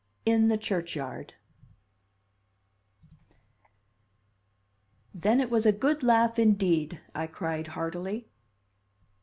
VI: 0.25 0.31
In 0.31 0.47
the 0.47 0.57
Churchyard 0.57 1.35
"Then 5.13 5.39
it 5.39 5.51
was 5.51 5.67
a 5.67 5.71
good 5.71 6.01
laugh, 6.01 6.39
indeed!" 6.39 6.99
I 7.13 7.27
cried 7.27 7.67
heartily. 7.77 8.27